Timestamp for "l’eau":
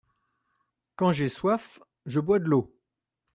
2.45-2.73